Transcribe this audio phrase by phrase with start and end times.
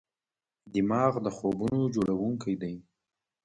[0.73, 2.75] دماغ د خوبونو جوړونکی دی.